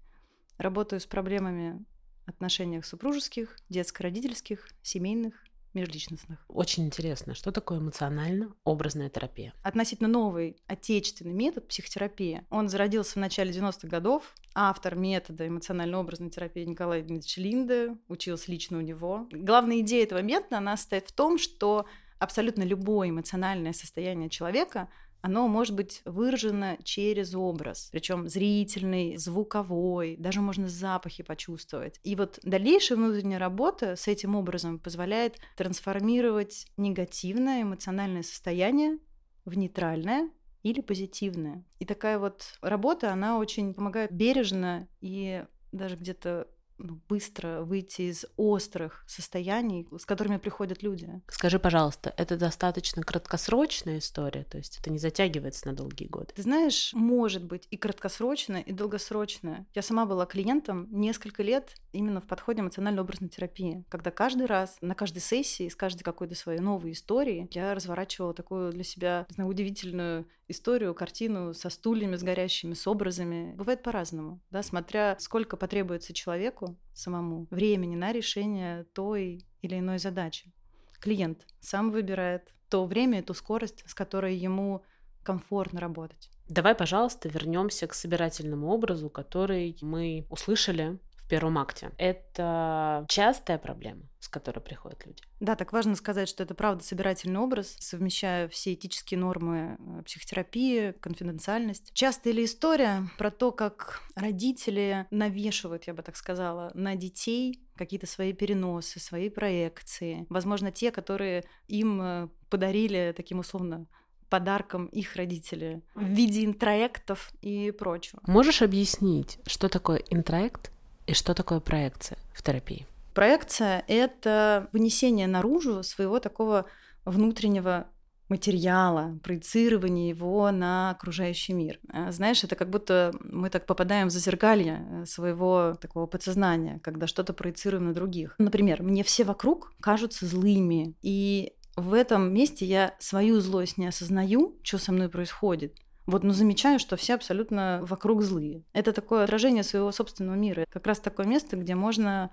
Работаю 0.58 1.00
с 1.00 1.06
проблемами 1.06 1.86
отношениях 2.26 2.86
супружеских, 2.86 3.56
детско-родительских, 3.70 4.68
семейных, 4.82 5.42
межличностных. 5.74 6.44
Очень 6.50 6.88
интересно, 6.88 7.34
что 7.34 7.54
такое 7.54 7.80
эмоционально-образная 7.80 9.10
терапия? 9.10 9.54
Относительно 9.64 10.10
новый 10.10 10.58
отечественный 10.68 11.32
метод 11.34 11.70
психотерапии. 11.70 12.46
Он 12.50 12.68
зародился 12.68 13.14
в 13.14 13.18
начале 13.18 13.52
90-х 13.52 13.88
годов. 13.88 14.36
Автор 14.54 14.96
метода 14.96 15.48
эмоционально-образной 15.48 16.30
терапии 16.30 16.66
Николай 16.66 17.04
Дмитриевич 17.04 17.38
Линде 17.38 17.98
учился 18.10 18.52
лично 18.52 18.80
у 18.80 18.82
него. 18.82 19.30
Главная 19.32 19.80
идея 19.80 20.04
этого 20.04 20.22
метода, 20.22 20.58
она 20.58 20.76
состоит 20.76 21.08
в 21.08 21.14
том, 21.14 21.38
что 21.38 21.86
абсолютно 22.20 22.64
любое 22.64 23.10
эмоциональное 23.10 23.74
состояние 23.74 24.30
человека 24.30 24.90
оно 25.22 25.48
может 25.48 25.76
быть 25.76 26.02
выражено 26.06 26.78
через 26.84 27.34
образ, 27.36 27.90
причем 27.92 28.28
зрительный, 28.28 29.18
звуковой, 29.18 30.16
даже 30.18 30.42
можно 30.42 30.70
запахи 30.70 31.24
почувствовать. 31.24 32.00
И 32.04 32.16
вот 32.16 32.40
дальнейшая 32.44 32.98
внутренняя 32.98 33.40
работа 33.40 33.96
с 33.96 34.08
этим 34.08 34.36
образом 34.36 34.80
позволяет 34.80 35.38
трансформировать 35.56 36.68
негативное 36.78 37.64
эмоциональное 37.64 38.24
состояние 38.24 39.00
в 39.44 39.58
нейтральное 39.58 40.30
или 40.64 40.82
позитивное. 40.82 41.66
И 41.80 41.86
такая 41.86 42.20
вот 42.20 42.54
работа, 42.62 43.12
она 43.12 43.38
очень 43.38 43.74
помогает 43.74 44.12
бережно 44.12 44.88
и 45.02 45.44
даже 45.72 45.96
где-то 45.96 46.48
ну, 46.78 47.00
быстро 47.10 47.62
выйти 47.62 48.04
из 48.04 48.26
острых 48.38 49.04
состояний, 49.08 49.88
с 49.98 50.06
которыми 50.06 50.38
приходят 50.38 50.84
люди. 50.84 51.10
Скажи, 51.28 51.60
пожалуйста, 51.60 52.14
это 52.18 52.38
достаточно 52.38 53.04
краткосрочная 53.04 54.00
история, 54.00 54.44
то 54.44 54.58
есть 54.58 54.80
это 54.80 54.90
не 54.90 55.00
затягивается 55.00 55.68
на 55.68 55.74
долгие 55.74 56.08
годы? 56.08 56.34
Ты 56.36 56.42
знаешь, 56.42 56.92
может 56.94 57.44
быть 57.44 57.68
и 57.72 57.78
краткосрочная, 57.78 58.62
и 58.62 58.72
долгосрочная. 58.72 59.66
Я 59.74 59.82
сама 59.82 60.06
была 60.06 60.26
клиентом 60.26 60.88
несколько 60.92 61.44
лет 61.44 61.76
именно 61.92 62.22
в 62.22 62.28
подходе 62.28 62.62
эмоционально-образной 62.62 63.30
терапии, 63.30 63.84
когда 63.90 64.12
каждый 64.12 64.46
раз 64.46 64.78
на 64.82 64.96
каждой 64.96 65.20
сессии 65.20 65.70
с 65.70 65.76
каждой 65.76 66.04
какой-то 66.04 66.36
своей 66.36 66.60
новой 66.60 66.92
истории 66.92 67.48
я 67.52 67.74
разворачивала 67.74 68.34
такую 68.34 68.72
для 68.72 68.84
себя 68.84 69.26
знаю, 69.30 69.50
удивительную 69.50 70.28
историю, 70.48 70.94
картину 70.94 71.54
со 71.54 71.70
стульями, 71.70 72.16
с 72.16 72.24
горящими, 72.24 72.74
с 72.74 72.88
образами. 72.88 73.54
Бывает 73.56 73.84
по-разному, 73.84 74.40
да, 74.50 74.64
смотря 74.64 75.18
сколько 75.20 75.58
потребуется 75.58 76.14
человеку 76.14 76.67
самому 76.94 77.48
времени 77.52 77.96
на 77.96 78.12
решение 78.12 78.86
той 78.94 79.46
или 79.62 79.80
иной 79.80 80.00
задачи. 80.00 80.52
Клиент 81.00 81.46
сам 81.60 81.92
выбирает 81.92 82.54
то 82.70 82.86
время 82.86 83.20
и 83.20 83.22
ту 83.22 83.34
скорость, 83.34 83.84
с 83.86 83.94
которой 83.94 84.36
ему 84.36 84.84
комфортно 85.24 85.80
работать. 85.80 86.32
Давай, 86.50 86.76
пожалуйста, 86.76 87.30
вернемся 87.30 87.88
к 87.88 87.94
собирательному 87.94 88.70
образу, 88.70 89.10
который 89.10 89.78
мы 89.82 90.26
услышали 90.30 90.98
в 91.28 91.30
первом 91.30 91.58
акте. 91.58 91.92
Это 91.98 93.06
частая 93.10 93.58
проблема, 93.58 94.04
с 94.22 94.30
которой 94.30 94.62
приходят 94.62 95.06
люди. 95.06 95.22
Да, 95.42 95.58
так 95.58 95.74
важно 95.74 95.96
сказать, 95.96 96.30
что 96.30 96.42
это 96.42 96.56
правда 96.56 96.86
собирательный 96.86 97.42
образ, 97.42 97.76
совмещая 97.80 98.48
все 98.48 98.74
этические 98.74 99.20
нормы 99.20 99.78
э, 99.78 100.04
психотерапии, 100.04 100.94
конфиденциальность. 101.02 101.92
Частая 101.94 102.32
ли 102.32 102.46
история 102.46 103.10
про 103.18 103.30
то, 103.30 103.52
как 103.52 104.02
родители 104.16 105.06
навешивают, 105.12 105.84
я 105.84 105.94
бы 105.94 106.02
так 106.02 106.16
сказала, 106.16 106.72
на 106.74 106.96
детей 106.96 107.60
какие-то 107.76 108.08
свои 108.08 108.32
переносы, 108.32 109.02
свои 109.02 109.30
проекции. 109.30 110.26
Возможно, 110.30 110.72
те, 110.72 110.92
которые 110.92 111.44
им 111.68 112.02
э, 112.02 112.30
подарили 112.50 113.14
таким 113.18 113.40
условно 113.40 113.86
подарком 114.30 114.86
их 114.88 115.18
родители 115.18 115.82
в 115.94 116.06
виде 116.06 116.46
интроектов 116.46 117.34
и 117.42 117.72
прочего. 117.72 118.22
Можешь 118.28 118.62
объяснить, 118.62 119.40
что 119.46 119.68
такое 119.68 119.98
интроект 120.10 120.72
и 121.08 121.14
что 121.14 121.34
такое 121.34 121.60
проекция 121.60 122.18
в 122.34 122.44
терапии? 122.44 122.86
Проекция— 123.14 123.84
это 123.88 124.70
вынесение 124.74 125.26
наружу 125.26 125.82
своего 125.82 126.20
такого 126.20 126.66
внутреннего 127.06 127.88
материала, 128.30 129.18
проецирование 129.24 130.10
его 130.10 130.52
на 130.52 130.92
окружающий 130.92 131.54
мир. 131.54 131.80
А, 131.90 132.12
знаешь, 132.12 132.44
это 132.44 132.56
как 132.56 132.70
будто 132.70 133.14
мы 133.22 133.50
так 133.50 133.66
попадаем 133.66 134.10
в 134.10 134.12
зазеркалье 134.12 134.86
э, 134.86 135.06
своего 135.06 135.78
такого 135.80 136.08
подсознания, 136.08 136.80
когда 136.84 137.08
что-то 137.08 137.34
проецируем 137.34 137.86
на 137.86 137.94
других. 137.94 138.36
Например, 138.38 138.84
мне 138.84 139.04
все 139.04 139.24
вокруг 139.24 139.74
кажутся 139.80 140.26
злыми, 140.26 140.96
и 141.02 141.54
в 141.78 141.94
этом 141.94 142.34
месте 142.34 142.66
я 142.66 142.96
свою 143.00 143.40
злость 143.40 143.78
не 143.78 143.88
осознаю, 143.88 144.58
что 144.62 144.78
со 144.78 144.92
мной 144.92 145.10
происходит, 145.10 145.78
вот, 146.08 146.24
но 146.24 146.32
замечаю, 146.32 146.80
что 146.80 146.96
все 146.96 147.16
абсолютно 147.16 147.80
вокруг 147.84 148.24
злые. 148.24 148.64
Это 148.72 148.94
такое 148.94 149.26
отражение 149.26 149.62
своего 149.62 149.92
собственного 149.92 150.36
мира. 150.36 150.66
Как 150.70 150.88
раз 150.88 151.02
такое 151.02 151.26
место, 151.26 151.58
где 151.58 151.76
можно 151.76 152.32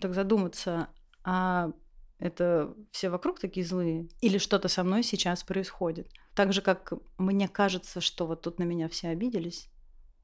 так 0.00 0.14
задуматься, 0.14 0.88
а 1.24 1.72
это 2.18 2.72
все 2.92 3.10
вокруг 3.10 3.40
такие 3.40 3.66
злые? 3.66 4.08
Или 4.20 4.38
что-то 4.38 4.68
со 4.68 4.84
мной 4.84 5.02
сейчас 5.02 5.42
происходит? 5.42 6.08
Так 6.36 6.52
же, 6.52 6.62
как 6.62 6.92
мне 7.18 7.48
кажется, 7.48 8.00
что 8.00 8.26
вот 8.26 8.42
тут 8.42 8.60
на 8.60 8.62
меня 8.62 8.88
все 8.88 9.08
обиделись, 9.08 9.68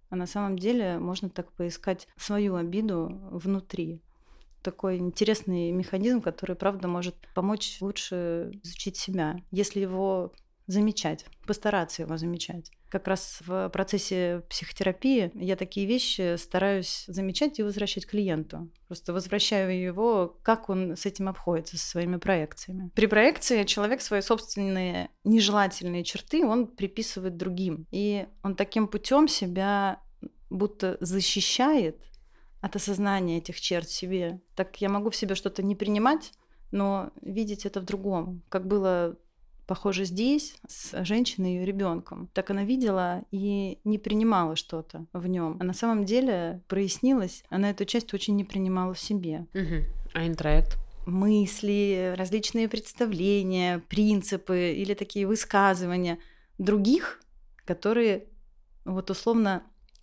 а 0.08 0.14
на 0.14 0.26
самом 0.26 0.56
деле 0.56 0.98
можно 0.98 1.28
так 1.28 1.50
поискать 1.52 2.06
свою 2.16 2.54
обиду 2.54 3.18
внутри. 3.32 4.00
Такой 4.62 4.98
интересный 4.98 5.72
механизм, 5.72 6.20
который, 6.20 6.54
правда, 6.54 6.86
может 6.86 7.16
помочь 7.34 7.78
лучше 7.80 8.52
изучить 8.62 8.96
себя, 8.96 9.38
если 9.50 9.80
его 9.80 10.32
замечать, 10.72 11.26
постараться 11.46 12.02
его 12.02 12.16
замечать. 12.16 12.70
Как 12.88 13.06
раз 13.06 13.38
в 13.46 13.68
процессе 13.70 14.42
психотерапии 14.48 15.30
я 15.34 15.56
такие 15.56 15.86
вещи 15.86 16.36
стараюсь 16.36 17.04
замечать 17.06 17.58
и 17.58 17.62
возвращать 17.62 18.06
клиенту. 18.06 18.70
Просто 18.86 19.12
возвращаю 19.12 19.80
его, 19.80 20.36
как 20.42 20.68
он 20.68 20.96
с 20.96 21.06
этим 21.06 21.28
обходится, 21.28 21.78
со 21.78 21.86
своими 21.86 22.16
проекциями. 22.16 22.90
При 22.94 23.06
проекции 23.06 23.64
человек 23.64 24.00
свои 24.02 24.20
собственные 24.20 25.10
нежелательные 25.24 26.04
черты, 26.04 26.44
он 26.44 26.66
приписывает 26.66 27.36
другим. 27.36 27.86
И 27.90 28.26
он 28.42 28.56
таким 28.56 28.88
путем 28.88 29.28
себя 29.28 30.00
будто 30.50 30.98
защищает 31.00 31.98
от 32.60 32.76
осознания 32.76 33.38
этих 33.38 33.60
черт 33.60 33.88
себе. 33.88 34.40
Так 34.54 34.80
я 34.80 34.88
могу 34.88 35.10
в 35.10 35.16
себе 35.16 35.34
что-то 35.34 35.62
не 35.62 35.74
принимать, 35.74 36.32
но 36.70 37.10
видеть 37.20 37.66
это 37.66 37.80
в 37.80 37.84
другом. 37.84 38.42
Как 38.48 38.66
было 38.66 39.16
похоже, 39.66 40.04
здесь 40.04 40.56
с 40.66 41.04
женщиной 41.04 41.52
и 41.52 41.56
ее 41.56 41.64
ребенком. 41.64 42.28
Так 42.32 42.50
она 42.50 42.64
видела 42.64 43.22
и 43.30 43.78
не 43.84 43.98
принимала 43.98 44.56
что-то 44.56 45.06
в 45.12 45.26
нем. 45.26 45.56
А 45.60 45.64
на 45.64 45.74
самом 45.74 46.04
деле 46.04 46.62
прояснилось, 46.68 47.44
она 47.48 47.70
эту 47.70 47.84
часть 47.84 48.12
очень 48.14 48.36
не 48.36 48.44
принимала 48.44 48.94
в 48.94 49.00
себе. 49.00 49.46
Угу. 49.54 49.84
А 50.14 50.26
интроект? 50.26 50.78
мысли, 51.06 52.14
различные 52.16 52.68
представления, 52.68 53.80
принципы 53.88 54.72
или 54.72 54.94
такие 54.94 55.26
высказывания 55.26 56.18
других, 56.58 57.20
которые 57.64 58.26
вот 58.84 59.10
условно 59.10 59.62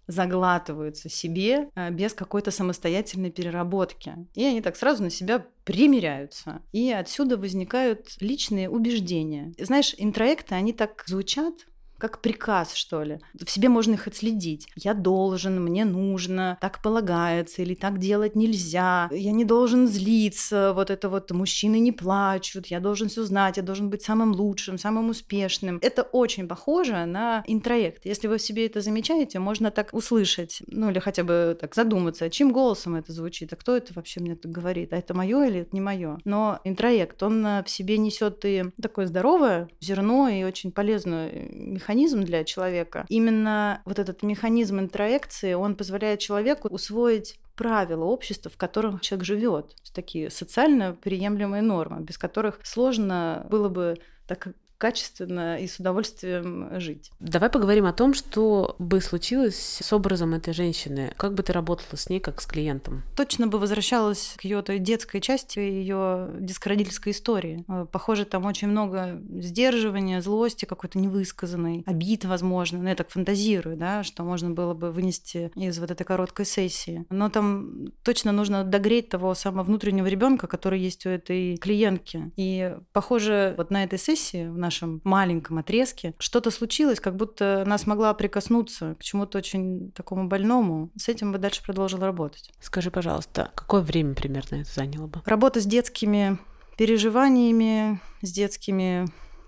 заглатываются 0.10 1.08
себе 1.08 1.70
а, 1.76 1.92
без 1.92 2.14
какой-то 2.14 2.50
самостоятельной 2.50 3.30
переработки. 3.30 4.16
И 4.34 4.44
они 4.44 4.62
так 4.62 4.76
сразу 4.76 5.04
на 5.04 5.12
себя 5.12 5.46
примеряются. 5.64 6.64
И 6.72 6.92
отсюда 6.92 7.38
возникают 7.38 8.16
личные 8.20 8.70
убеждения. 8.70 9.54
Знаешь, 9.60 9.94
интроекты, 9.98 10.56
они 10.56 10.74
так 10.74 11.04
звучат, 11.06 11.54
как 12.00 12.22
приказ, 12.22 12.74
что 12.74 13.04
ли. 13.04 13.20
В 13.34 13.50
себе 13.50 13.70
можно 13.70 13.94
их 13.94 14.08
отследить. 14.08 14.68
Я 14.76 14.94
должен, 14.94 15.64
мне 15.64 15.86
нужно, 15.86 16.58
так 16.62 16.82
полагается, 16.82 17.62
или 17.62 17.76
так 17.76 18.00
делать 18.00 18.36
нельзя. 18.36 19.10
Я 19.12 19.32
не 19.32 19.46
должен 19.46 19.88
злиться, 19.88 20.74
вот 20.74 20.90
это 20.90 21.10
вот 21.10 21.30
мужчины 21.32 21.80
не 21.80 21.92
плачут, 21.92 22.68
я 22.68 22.80
должен 22.80 23.10
все 23.10 23.24
знать, 23.24 23.58
я 23.58 23.64
должен 23.64 23.90
быть 23.90 24.02
самым 24.02 24.32
лучшим, 24.32 24.78
самым 24.78 25.10
успешным. 25.10 25.80
Это 25.82 26.04
очень 26.04 26.48
похоже 26.48 27.06
на 27.06 27.44
интроект. 27.48 28.06
Если 28.06 28.28
вы 28.28 28.38
в 28.38 28.42
себе 28.42 28.66
это 28.66 28.82
замечаете, 28.82 29.40
можно 29.40 29.72
так 29.72 29.94
услышать, 29.94 30.62
ну 30.68 30.90
или 30.90 31.00
хотя 31.00 31.24
бы 31.24 31.58
так 31.60 31.76
задуматься, 31.76 32.26
а 32.26 32.30
чьим 32.30 32.52
голосом 32.52 32.96
это 32.96 33.12
звучит, 33.12 33.52
а 33.54 33.56
кто 33.56 33.76
это 33.76 33.94
вообще 33.94 34.22
мне 34.22 34.36
так 34.36 34.52
говорит, 34.52 34.94
а 34.94 34.98
это 34.98 35.14
мое 35.14 35.46
или 35.46 35.62
это 35.62 35.70
не 35.74 35.82
мое. 35.82 36.18
Но 36.24 36.60
интроект, 36.64 37.22
он 37.22 37.44
в 37.66 37.70
себе 37.70 37.98
несет 37.98 38.46
и 38.46 38.66
такое 38.82 39.08
здоровое 39.08 39.68
зерно 39.82 40.30
и 40.30 40.44
очень 40.44 40.72
полезную 40.72 41.32
механизм 41.52 41.89
механизм 41.90 42.22
для 42.22 42.44
человека. 42.44 43.06
Именно 43.10 43.82
вот 43.84 43.98
этот 43.98 44.22
механизм 44.22 44.80
интроекции, 44.80 45.54
он 45.54 45.76
позволяет 45.76 46.20
человеку 46.20 46.68
усвоить 46.68 47.40
правила 47.56 48.04
общества, 48.06 48.52
в 48.52 48.58
котором 48.58 49.00
человек 49.00 49.26
живет. 49.26 49.76
Такие 49.94 50.30
социально 50.30 50.94
приемлемые 50.94 51.64
нормы, 51.64 52.02
без 52.02 52.20
которых 52.20 52.60
сложно 52.64 53.48
было 53.50 53.70
бы 53.70 53.98
так 54.28 54.50
качественно 54.80 55.60
и 55.60 55.68
с 55.68 55.78
удовольствием 55.78 56.80
жить. 56.80 57.12
Давай 57.20 57.50
поговорим 57.50 57.86
о 57.86 57.94
том, 57.94 58.14
что 58.14 58.76
бы 58.80 59.02
случилось 59.02 59.80
с 59.82 59.94
образом 59.94 60.34
этой 60.34 60.54
женщины. 60.54 61.14
Как 61.18 61.34
бы 61.34 61.44
ты 61.44 61.54
работала 61.54 61.98
с 61.98 62.10
ней, 62.10 62.20
как 62.20 62.42
с 62.42 62.46
клиентом? 62.46 63.04
Точно 63.16 63.48
бы 63.48 63.60
возвращалась 63.60 64.36
к 64.38 64.46
ее 64.46 64.62
той 64.62 64.80
детской 64.80 65.20
части, 65.20 65.60
ее 65.60 66.30
детско-родительской 66.40 67.12
истории. 67.12 67.66
Э, 67.68 67.86
похоже, 67.92 68.24
там 68.24 68.46
очень 68.46 68.70
много 68.70 69.22
сдерживания, 69.30 70.22
злости 70.22 70.64
какой-то 70.64 70.98
невысказанной, 70.98 71.84
обид, 71.86 72.24
возможно. 72.24 72.80
Ну, 72.80 72.88
я 72.88 72.96
так 72.96 73.10
фантазирую, 73.10 73.76
да, 73.76 74.04
что 74.04 74.24
можно 74.24 74.50
было 74.52 74.74
бы 74.74 74.92
вынести 74.92 75.52
из 75.56 75.78
вот 75.78 75.92
этой 75.92 76.06
короткой 76.06 76.46
сессии. 76.46 77.06
Но 77.10 77.30
там 77.30 77.92
точно 78.04 78.32
нужно 78.32 78.64
догреть 78.64 79.10
того 79.10 79.34
самого 79.36 79.64
внутреннего 79.64 80.08
ребенка, 80.08 80.48
который 80.48 80.80
есть 80.80 81.06
у 81.06 81.10
этой 81.10 81.58
клиентки. 81.58 82.32
И, 82.38 82.78
похоже, 82.94 83.56
вот 83.58 83.72
на 83.72 83.84
этой 83.84 84.00
сессии, 84.00 84.48
в 84.48 84.58
нашем 84.70 85.02
маленьком 85.04 85.58
отрезке, 85.58 86.14
что-то 86.20 86.52
случилось, 86.52 87.00
как 87.00 87.16
будто 87.16 87.64
она 87.64 87.78
смогла 87.78 88.14
прикоснуться 88.14 88.96
к 89.00 89.04
чему-то 89.04 89.40
очень 89.40 89.92
такому 89.92 90.28
больному. 90.28 90.92
С 90.96 91.10
этим 91.10 91.32
бы 91.32 91.40
дальше 91.40 91.64
продолжила 91.64 92.06
работать. 92.06 92.52
Скажи, 92.62 92.92
пожалуйста, 92.92 93.52
какое 93.56 93.82
время 93.82 94.14
примерно 94.14 94.58
это 94.58 94.72
заняло 94.72 95.08
бы? 95.08 95.22
Работа 95.26 95.60
с 95.60 95.66
детскими 95.66 96.38
переживаниями, 96.78 98.00
с 98.22 98.32
детскими 98.32 99.08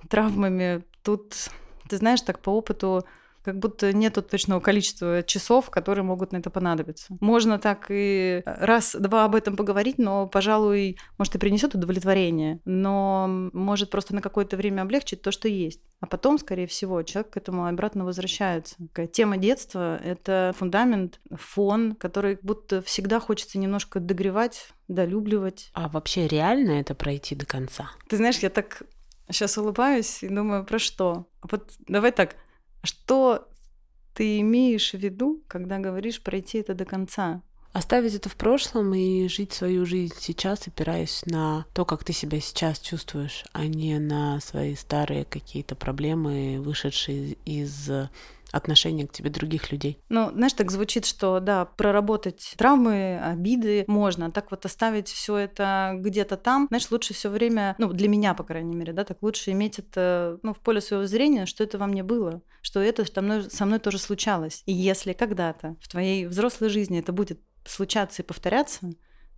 травмами. 0.10 0.84
Тут, 1.04 1.36
ты 1.88 1.98
знаешь, 1.98 2.22
так 2.22 2.40
по 2.40 2.50
опыту 2.50 3.06
как 3.44 3.60
будто 3.60 3.94
нету 3.94 4.22
точного 4.22 4.60
количества 4.60 5.24
часов, 5.24 5.70
которые 5.70 6.04
могут 6.04 6.32
на 6.32 6.38
это 6.38 6.50
понадобиться. 6.50 7.16
Можно 7.20 7.60
так 7.60 7.88
и 7.90 8.42
раз-два 8.46 9.26
об 9.26 9.36
этом 9.36 9.56
поговорить, 9.56 9.98
но, 9.98 10.28
пожалуй, 10.28 10.98
может, 11.18 11.36
и 11.36 11.40
принесет 11.40 11.76
удовлетворение, 11.76 12.60
но 12.66 13.50
может 13.54 13.90
просто 13.90 14.16
на 14.16 14.22
какое-то 14.22 14.58
время 14.58 14.82
облегчить 14.82 15.22
то, 15.22 15.32
что 15.32 15.48
есть. 15.48 15.82
А 16.00 16.08
потом, 16.08 16.40
скорее 16.40 16.66
всего, 16.68 17.04
человек 17.04 17.34
к 17.34 17.38
этому 17.38 17.68
обратно 17.68 18.06
возвращается. 18.06 18.76
Тема 19.12 19.38
детства— 19.38 19.98
это 20.04 20.54
фундамент, 20.58 21.20
фон, 21.32 21.96
который 21.96 22.40
будто 22.42 22.82
всегда 22.82 23.20
хочется 23.20 23.60
немножко 23.60 24.00
догревать, 24.00 24.70
долюбливать. 24.88 25.70
А 25.74 25.90
вообще 25.90 26.28
реально 26.28 26.72
это 26.72 26.96
пройти 26.96 27.36
до 27.36 27.46
конца? 27.46 27.92
Ты 28.08 28.18
знаешь, 28.18 28.40
я 28.40 28.50
так 28.50 28.84
сейчас 29.30 29.58
улыбаюсь 29.58 30.24
и 30.24 30.28
думаю, 30.28 30.66
про 30.66 30.80
что? 30.80 31.28
А 31.42 31.48
вот 31.52 31.72
давай 31.88 32.12
так, 32.12 32.36
что 32.84 33.48
ты 34.14 34.40
имеешь 34.42 34.92
в 34.92 34.98
виду, 34.98 35.42
когда 35.48 35.80
говоришь 35.80 36.22
пройти 36.22 36.60
это 36.60 36.74
до 36.74 36.86
конца? 36.86 37.42
Оставить 37.74 38.16
это 38.16 38.28
в 38.28 38.36
прошлом 38.36 38.94
и 38.94 39.30
жить 39.30 39.54
свою 39.54 39.86
жизнь 39.86 40.16
сейчас, 40.20 40.68
опираясь 40.68 41.24
на 41.26 41.66
то, 41.74 41.86
как 41.86 42.04
ты 42.04 42.12
себя 42.12 42.42
сейчас 42.42 42.80
чувствуешь, 42.80 43.46
а 43.54 43.66
не 43.66 43.98
на 43.98 44.42
свои 44.42 44.76
старые 44.76 45.24
какие-то 45.24 45.76
проблемы, 45.76 46.60
вышедшие 46.60 47.38
из 47.46 47.90
отношения 48.52 49.08
к 49.08 49.12
тебе 49.12 49.30
других 49.30 49.72
людей. 49.72 50.00
Ну, 50.10 50.32
знаешь, 50.32 50.54
так 50.54 50.72
звучит, 50.72 51.06
что 51.06 51.40
да, 51.40 51.66
проработать 51.66 52.54
травмы, 52.58 53.20
обиды 53.20 53.86
можно, 53.88 54.28
а 54.28 54.32
так 54.32 54.52
вот 54.52 54.66
оставить 54.66 55.08
все 55.08 55.38
это 55.38 55.94
где-то 55.96 56.38
там, 56.38 56.68
знаешь, 56.68 56.90
лучше 56.92 57.14
все 57.14 57.30
время, 57.30 57.76
ну, 57.78 57.92
для 57.92 58.08
меня, 58.08 58.34
по 58.34 58.44
крайней 58.44 58.76
мере, 58.76 58.94
да, 58.94 59.04
так 59.04 59.18
лучше 59.22 59.52
иметь 59.52 59.80
это, 59.80 60.40
ну, 60.44 60.54
в 60.54 60.60
поле 60.60 60.82
своего 60.82 61.06
зрения, 61.06 61.46
что 61.46 61.64
это 61.64 61.78
во 61.78 61.88
мне 61.88 62.04
было, 62.04 62.42
что 62.62 62.80
это 62.80 63.06
со 63.06 63.22
мной, 63.22 63.50
со 63.50 63.66
мной 63.66 63.80
тоже 63.80 63.98
случалось. 63.98 64.64
И 64.66 64.74
если 64.74 65.14
когда-то 65.14 65.76
в 65.82 65.88
твоей 65.88 66.26
взрослой 66.26 66.70
жизни 66.70 67.00
это 67.00 67.12
будет 67.12 67.42
случаться 67.66 68.22
и 68.22 68.26
повторяться, 68.26 68.92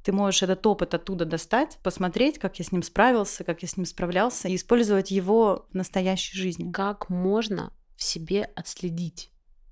ты 0.03 0.11
можешь 0.11 0.43
этот 0.43 0.65
опыт 0.67 0.93
оттуда 0.93 1.25
достать, 1.25 1.79
посмотреть, 1.81 2.37
как 2.37 2.59
я 2.59 2.65
с 2.65 2.71
ним 2.71 2.83
справился, 2.83 3.43
как 3.43 3.61
я 3.61 3.67
с 3.67 3.77
ним 3.77 3.85
справлялся, 3.85 4.49
и 4.49 4.55
использовать 4.55 5.11
его 5.11 5.65
в 5.71 5.75
настоящей 5.75 6.37
жизни. 6.37 6.71
Как 6.71 7.09
можно 7.09 7.71
себе 8.03 8.43
отследить 8.55 9.31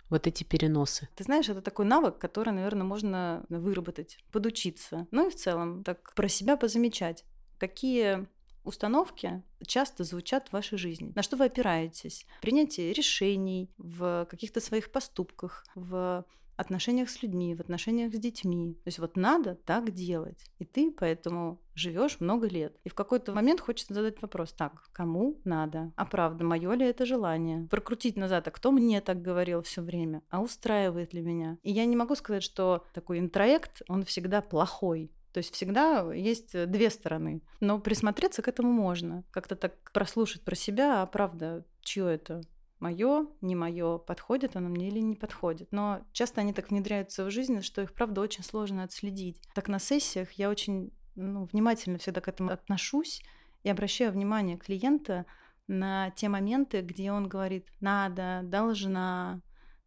вот 0.09 0.27
эти 0.27 0.43
переносы? 0.43 1.07
Ты 1.15 1.23
знаешь, 1.23 1.49
это 1.49 1.61
такой 1.61 1.85
навык, 1.85 2.17
который, 2.17 2.53
наверное, 2.53 2.83
можно 2.83 3.45
выработать, 3.49 4.17
подучиться. 4.31 5.07
Ну 5.11 5.27
и 5.27 5.31
в 5.31 5.35
целом 5.35 5.83
так 5.83 6.13
про 6.15 6.27
себя 6.27 6.57
позамечать. 6.57 7.23
Какие 7.59 8.27
установки 8.63 9.41
часто 9.65 10.03
звучат 10.03 10.49
в 10.49 10.53
вашей 10.53 10.77
жизни? 10.77 11.13
На 11.15 11.23
что 11.23 11.37
вы 11.37 11.45
опираетесь? 11.45 12.25
Принятие 12.41 12.93
решений 12.93 13.69
в 13.77 14.27
каких-то 14.29 14.59
своих 14.59 14.91
поступках, 14.91 15.65
в 15.75 16.25
отношениях 16.61 17.09
с 17.09 17.21
людьми, 17.21 17.55
в 17.55 17.59
отношениях 17.59 18.13
с 18.13 18.17
детьми. 18.17 18.75
То 18.83 18.87
есть 18.87 18.99
вот 18.99 19.17
надо 19.17 19.55
так 19.55 19.91
делать. 19.91 20.45
И 20.59 20.65
ты 20.65 20.91
поэтому 20.91 21.61
живешь 21.75 22.19
много 22.19 22.47
лет. 22.47 22.77
И 22.83 22.89
в 22.89 22.93
какой-то 22.93 23.33
момент 23.33 23.59
хочется 23.59 23.93
задать 23.93 24.21
вопрос, 24.21 24.53
так, 24.53 24.83
кому 24.93 25.39
надо? 25.43 25.91
А 25.95 26.05
правда, 26.05 26.43
мое 26.43 26.73
ли 26.73 26.85
это 26.85 27.05
желание? 27.05 27.67
Прокрутить 27.69 28.17
назад, 28.17 28.47
а 28.47 28.51
кто 28.51 28.71
мне 28.71 29.01
так 29.01 29.21
говорил 29.21 29.61
все 29.61 29.81
время? 29.81 30.21
А 30.29 30.41
устраивает 30.41 31.13
ли 31.13 31.21
меня? 31.21 31.57
И 31.63 31.71
я 31.71 31.85
не 31.85 31.95
могу 31.95 32.15
сказать, 32.15 32.43
что 32.43 32.85
такой 32.93 33.19
интроект, 33.19 33.81
он 33.87 34.03
всегда 34.03 34.41
плохой. 34.41 35.11
То 35.33 35.37
есть 35.37 35.53
всегда 35.53 36.13
есть 36.13 36.51
две 36.69 36.89
стороны. 36.89 37.41
Но 37.61 37.79
присмотреться 37.79 38.41
к 38.41 38.47
этому 38.47 38.71
можно. 38.71 39.23
Как-то 39.31 39.55
так 39.55 39.91
прослушать 39.93 40.41
про 40.43 40.55
себя, 40.55 41.01
а 41.01 41.05
правда, 41.05 41.65
чье 41.81 42.13
это? 42.13 42.41
Мое, 42.81 43.27
не 43.41 43.55
мое, 43.55 43.97
подходит 43.99 44.55
оно 44.55 44.67
мне 44.67 44.89
или 44.89 44.99
не 44.99 45.15
подходит. 45.15 45.71
Но 45.71 46.01
часто 46.11 46.41
они 46.41 46.51
так 46.51 46.69
внедряются 46.69 47.23
в 47.23 47.31
жизнь, 47.31 47.61
что 47.61 47.81
их, 47.81 47.93
правда, 47.93 48.21
очень 48.21 48.43
сложно 48.43 48.83
отследить. 48.83 49.39
Так 49.53 49.69
на 49.69 49.79
сессиях 49.79 50.31
я 50.33 50.49
очень 50.49 50.91
ну, 51.15 51.45
внимательно 51.45 51.97
всегда 51.99 52.21
к 52.21 52.27
этому 52.27 52.51
отношусь 52.51 53.23
и 53.63 53.69
обращаю 53.69 54.11
внимание 54.11 54.57
клиента 54.57 55.25
на 55.67 56.09
те 56.11 56.27
моменты, 56.27 56.81
где 56.81 57.11
он 57.11 57.29
говорит 57.29 57.67
«надо», 57.79 58.41
«должна», 58.43 59.41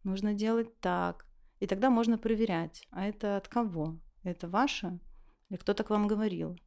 «нужно 0.05 0.33
делать 0.33 0.81
так». 0.81 1.27
И 1.61 1.67
тогда 1.67 1.91
можно 1.91 2.17
проверять, 2.17 2.87
а 2.91 3.05
это 3.05 3.37
от 3.37 3.49
кого? 3.49 3.99
Это 4.23 4.49
ваше? 4.49 4.99
Или 5.51 5.59
кто-то 5.59 5.83
к 5.83 5.91
вам 5.91 6.07
говорил? 6.07 6.59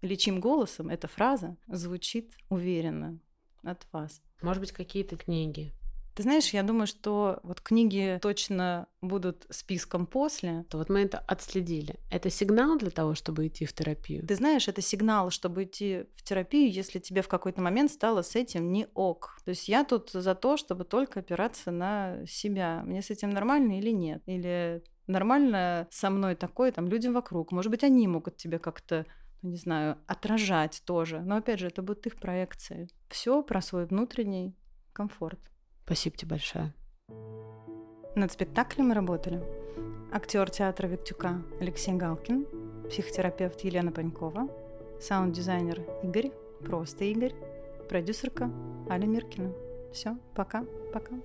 Или 0.00 0.16
чьим 0.16 0.40
голосом 0.40 0.88
эта 0.88 1.08
фраза 1.08 1.56
звучит 1.66 2.34
уверенно 2.48 3.20
от 3.62 3.86
вас? 3.92 4.20
Может 4.42 4.60
быть, 4.60 4.72
какие-то 4.72 5.16
книги. 5.16 5.72
Ты 6.14 6.24
знаешь, 6.24 6.50
я 6.50 6.62
думаю, 6.62 6.86
что 6.86 7.40
вот 7.42 7.62
книги 7.62 8.18
точно 8.20 8.86
будут 9.00 9.46
списком 9.48 10.06
после. 10.06 10.64
То 10.68 10.76
вот 10.76 10.90
мы 10.90 11.00
это 11.00 11.18
отследили. 11.18 11.94
Это 12.10 12.28
сигнал 12.28 12.76
для 12.76 12.90
того, 12.90 13.14
чтобы 13.14 13.46
идти 13.46 13.64
в 13.64 13.72
терапию? 13.72 14.26
Ты 14.26 14.34
знаешь, 14.34 14.68
это 14.68 14.82
сигнал, 14.82 15.30
чтобы 15.30 15.64
идти 15.64 16.04
в 16.16 16.22
терапию, 16.22 16.70
если 16.70 16.98
тебе 16.98 17.22
в 17.22 17.28
какой-то 17.28 17.62
момент 17.62 17.90
стало 17.90 18.20
с 18.20 18.36
этим 18.36 18.72
не 18.72 18.88
ок. 18.92 19.38
То 19.44 19.50
есть 19.50 19.68
я 19.68 19.84
тут 19.84 20.10
за 20.10 20.34
то, 20.34 20.58
чтобы 20.58 20.84
только 20.84 21.20
опираться 21.20 21.70
на 21.70 22.26
себя. 22.26 22.82
Мне 22.84 23.00
с 23.00 23.08
этим 23.08 23.30
нормально 23.30 23.78
или 23.78 23.90
нет? 23.90 24.22
Или 24.26 24.82
нормально 25.06 25.88
со 25.90 26.10
мной 26.10 26.34
такое, 26.34 26.72
там, 26.72 26.88
людям 26.88 27.14
вокруг. 27.14 27.52
Может 27.52 27.70
быть, 27.70 27.84
они 27.84 28.06
могут 28.06 28.36
тебе 28.36 28.58
как-то 28.58 29.06
не 29.42 29.56
знаю, 29.56 29.98
отражать 30.06 30.82
тоже. 30.86 31.20
Но 31.20 31.36
опять 31.36 31.60
же, 31.60 31.66
это 31.66 31.82
будут 31.82 32.06
их 32.06 32.16
проекции. 32.16 32.88
Все 33.08 33.42
про 33.42 33.60
свой 33.60 33.86
внутренний 33.86 34.56
комфорт. 34.92 35.40
Спасибо 35.84 36.16
тебе 36.16 36.30
большое. 36.30 36.74
Над 38.14 38.30
спектаклем 38.30 38.88
мы 38.88 38.94
работали 38.94 39.42
актер 40.12 40.50
театра 40.50 40.86
Виктюка 40.86 41.42
Алексей 41.60 41.94
Галкин, 41.94 42.88
психотерапевт 42.88 43.60
Елена 43.62 43.90
Панькова, 43.90 44.48
саунд-дизайнер 45.00 45.80
Игорь, 46.02 46.30
просто 46.60 47.04
Игорь, 47.04 47.34
продюсерка 47.88 48.50
Аля 48.90 49.06
Миркина. 49.06 49.52
Все, 49.92 50.16
пока, 50.34 50.64
пока. 50.92 51.16